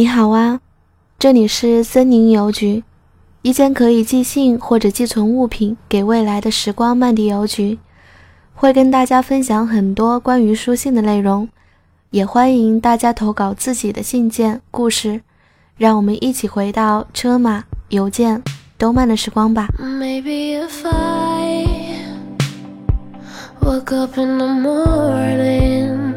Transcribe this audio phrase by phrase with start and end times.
[0.00, 0.60] 你好啊，
[1.18, 2.82] 这里是森林邮局，
[3.42, 7.78] 一间可以寄信或者寄存物品给未来的时光漫递邮局，
[8.54, 11.46] 会跟大家分享很多关于书信的内容，
[12.12, 15.20] 也欢迎大家投稿自己的信件、故事，
[15.76, 18.42] 让我们一起回到车马邮件
[18.78, 19.68] 动漫的时光吧。
[19.78, 21.66] Maybe if I
[23.60, 26.09] woke up in the morning,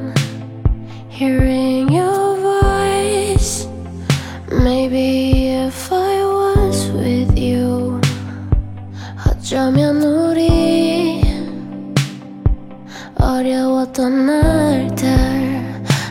[13.92, 15.06] 어려웠던 날들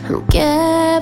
[0.06, 1.00] 함께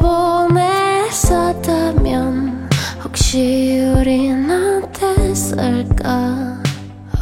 [1.12, 2.68] 보냈었다면
[3.04, 6.56] 혹시 우린 어땠을까?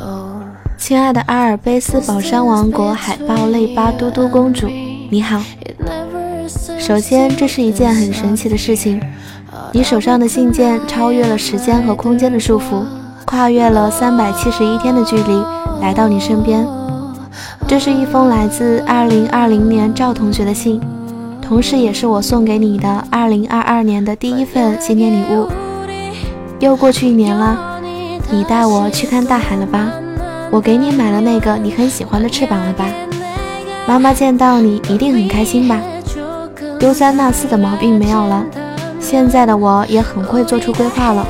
[0.01, 0.41] Oh.
[0.79, 4.69] 亲爱的阿尔卑斯宝山王国海豹类巴嘟嘟公主，
[5.11, 5.43] 你好。
[6.79, 9.03] 首先，这是一件很神奇的事情，
[9.73, 12.85] 你手上的信件超越了时间和空间的束缚，
[13.25, 15.45] 跨越了三百七十一天的距离，
[15.81, 16.65] 来到你身边。
[17.68, 20.82] 这是一封来自二零二零年赵同学的信，
[21.42, 25.48] 同时也是我送给你的二零二二年的第一份新年礼物。
[26.60, 27.80] 又过去一年了，
[28.32, 29.92] 你带我去看大海了吧？
[30.52, 32.86] 我给你买了那个你很喜欢的翅膀了吧？
[33.88, 35.80] 妈妈见到你一定很开心吧？
[36.80, 38.46] 丢三落四的毛病没有了，
[39.00, 41.26] 现在的我也很会做出规划了。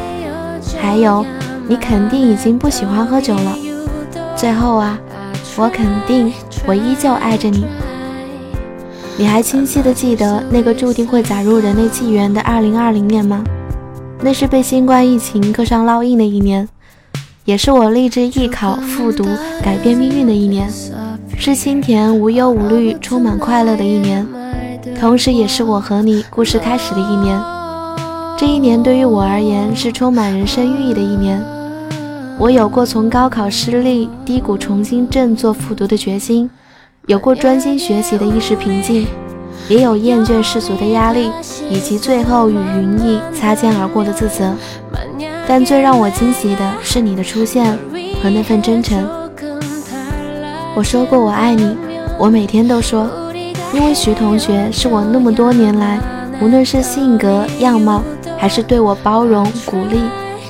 [0.82, 1.26] 还有，
[1.68, 3.58] 你肯定已经不喜欢喝酒了。
[4.36, 4.98] 最后啊，
[5.58, 6.32] 我肯定
[6.66, 7.66] 我依旧爱着你。
[9.18, 13.44] 你还清晰的记得那个注定会载入人类纪元的2020年吗？
[14.22, 16.68] 那是被新冠疫情刻上烙印的一年，
[17.46, 19.26] 也是我立志艺考、复读、
[19.64, 20.70] 改变命运的一年，
[21.38, 24.26] 是清甜、无忧无虑、充满快乐的一年。
[25.00, 27.42] 同时，也是我和你故事开始的一年。
[28.38, 31.42] 这一年对于我而言是充满人生寓意的一年。
[32.40, 36.50] 我有过从高考失利低谷重新振作复读的决心，
[37.06, 39.06] 有过专心学习的一时平静，
[39.68, 41.30] 也有厌倦世俗的压力，
[41.70, 44.56] 以及最后与云翳擦肩而过的自责。
[45.46, 47.78] 但最让我惊喜的是你的出现
[48.24, 49.06] 和那份真诚。
[50.74, 51.76] 我说过我爱你，
[52.18, 53.06] 我每天都说。
[53.74, 56.00] 因为徐同学是我那么多年来，
[56.42, 58.02] 无论是性格、样貌，
[58.38, 60.00] 还是对我包容、鼓励，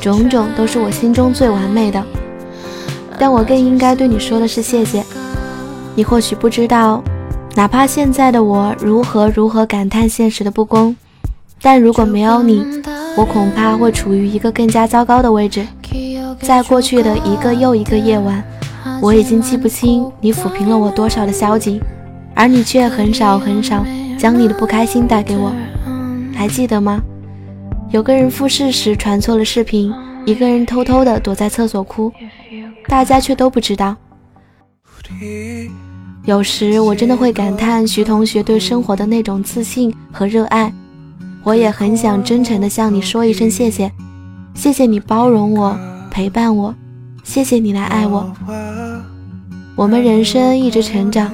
[0.02, 2.04] 种种都是我心中最完美的。
[3.18, 5.04] 但我更应该对你说的是谢谢。
[5.96, 7.04] 你或许不知道，
[7.56, 10.96] 哪怕现在的我如何如何感叹现实的不公，
[11.62, 12.66] 但如果没有你，
[13.18, 15.66] 我恐怕会处于一个更加糟糕的位置。
[16.42, 18.42] 在过去的一个又一个夜晚，
[19.02, 21.82] 我已经记不清你抚平了我多少的消极。
[22.36, 23.86] 而你却很少很少
[24.18, 25.52] 将你的不开心带给我，
[26.34, 27.02] 还记得吗？
[27.92, 29.92] 有个人复试时传错了视频，
[30.24, 32.12] 一个人偷偷的躲在厕所哭，
[32.88, 33.96] 大家却都不知道。
[36.26, 40.72] 有时我真的会感叹徐同学对生活的那种自信和热爱，
[41.44, 43.92] 我也很想真诚的向你说一声谢谢，
[44.54, 45.76] 谢谢你包容我，
[46.12, 46.76] 陪伴我，
[47.24, 48.32] 谢谢你来爱我。
[49.76, 51.32] 我们人生一直成长。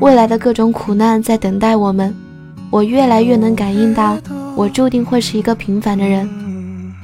[0.00, 2.12] 未来的各种苦难在等待我们，
[2.70, 4.18] 我越来越能感应到，
[4.56, 6.28] 我注定会是一个平凡的人。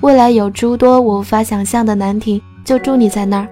[0.03, 3.49] 未来有诸多我无法想象的难题，就住你在那儿。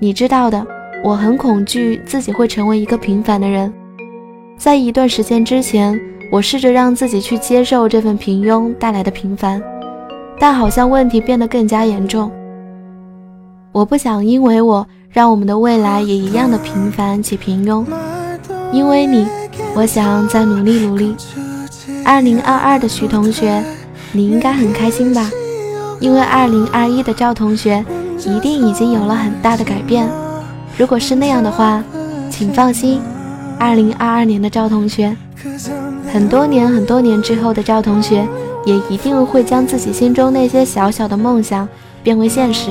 [0.00, 0.64] 你知道的，
[1.02, 3.72] 我很恐惧自己会成为一个平凡的人。
[4.56, 5.98] 在一段时间之前，
[6.30, 9.62] 我试着让自己去接受这份平庸带来的平凡，
[10.38, 12.30] 但好像问题变得更加严重。
[13.72, 17.84] 我不想因为我让我们的未来也一样的平凡且平庸。
[18.72, 19.26] 因为你，
[19.74, 21.14] 我想再努力努力。
[22.06, 23.60] 二零二二的徐同学，
[24.12, 25.28] 你应该很开心吧？
[25.98, 27.84] 因为二零二一的赵同学
[28.20, 30.08] 一定已经有了很大的改变。
[30.78, 31.82] 如果是那样的话，
[32.30, 33.00] 请放心，
[33.58, 35.16] 二零二二年的赵同学，
[36.12, 38.24] 很多年很多年之后的赵同学，
[38.64, 41.68] 也一定会将自己心中那些小小的梦想
[42.04, 42.70] 变为现实。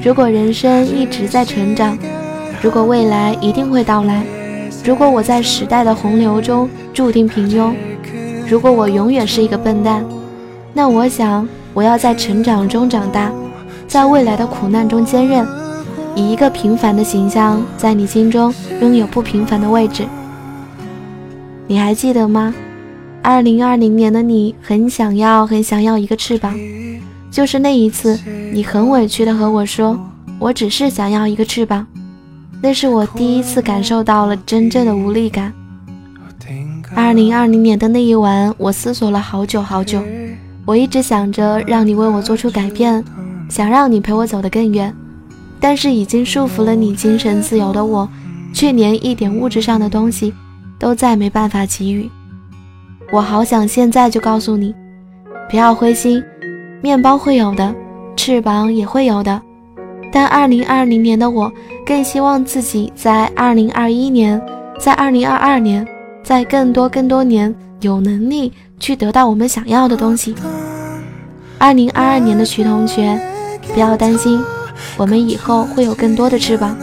[0.00, 1.98] 如果人生一直在成长，
[2.62, 4.22] 如果未来一定会到来。
[4.84, 7.72] 如果我在时代的洪流中注定平庸，
[8.48, 10.02] 如果我永远是一个笨蛋，
[10.72, 13.30] 那我想我要在成长中长大，
[13.86, 15.46] 在未来的苦难中坚韧，
[16.14, 20.06] 以一个平凡的形象在你心中拥有不平凡的位置。
[21.66, 22.54] 你还记得吗？
[23.22, 26.58] 二零二零年的你很想要很想要一个翅膀，
[27.30, 28.18] 就是那一次，
[28.50, 29.98] 你很委屈的和我说，
[30.38, 31.86] 我只是想要一个翅膀。
[32.62, 35.52] 那是我第一次感受到了真正的无力感。
[36.94, 40.02] 二零二零年的那一晚，我思索了好久好久，
[40.64, 43.02] 我一直想着让你为我做出改变，
[43.48, 44.94] 想让你陪我走得更远，
[45.60, 48.08] 但是已经束缚了你精神自由的我，
[48.52, 50.32] 却连一点物质上的东西
[50.78, 52.08] 都再没办法给予。
[53.12, 54.74] 我好想现在就告诉你，
[55.50, 56.22] 不要灰心，
[56.82, 57.74] 面包会有的，
[58.16, 59.40] 翅膀也会有的。
[60.10, 61.52] 但二零二零年的我
[61.84, 64.40] 更希望自己在二零二一年，
[64.78, 65.86] 在二零二二年，
[66.28, 70.34] 在更多更多年有能力去得到我们想要的东西。
[71.56, 73.18] 二零二二年的徐同学，
[73.72, 74.38] 不要担心，
[74.98, 76.76] 我们以后会有更多的翅膀。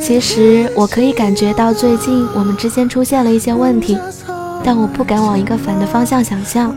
[0.00, 3.98] 其实我可以感觉到最近我们之间出现了一些问题。
[4.64, 6.74] 但我不敢往一个反的方向想象，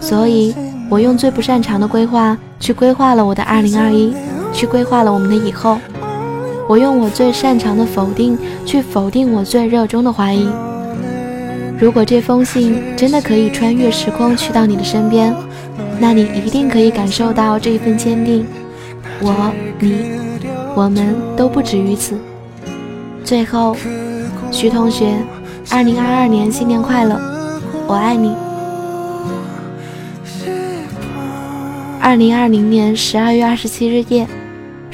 [0.00, 0.52] 所以
[0.90, 4.12] 我用最不擅长的规划去规划了我的二零二一，
[4.52, 5.78] 去规划了我们的以后。
[6.68, 10.48] 我用我最擅长的否定去否定我最热衷的怀疑。
[11.78, 15.34] 如果这封信真的可以穿越时空去到你的身边，
[15.98, 18.46] 那你一定可以感受到这一份坚定。
[19.20, 20.10] 我、你、
[20.74, 22.18] 我们都不止于此。
[23.24, 23.76] 最后，
[24.50, 25.14] 徐同学。
[25.68, 27.20] 二零二二年新年快乐，
[27.88, 28.32] 我爱你。
[32.00, 34.28] 二零二零年十二月二十七日夜，